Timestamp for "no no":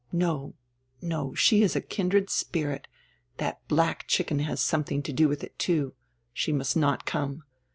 0.11-1.35